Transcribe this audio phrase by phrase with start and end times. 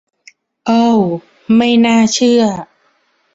[0.65, 0.99] โอว
[1.55, 2.43] ไม่น่าเชื่อ!